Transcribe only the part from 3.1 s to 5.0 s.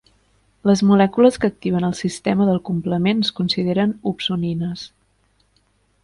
es consideren opsonines.